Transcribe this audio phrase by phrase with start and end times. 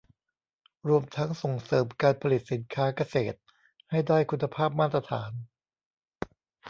[0.87, 3.37] รวมทั้งส่งเสริมการผลิตสินค้าเกษตร
[3.91, 5.31] ให้ได้คุณภาพมาตรฐาน